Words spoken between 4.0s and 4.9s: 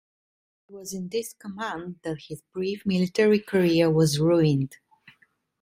ruined.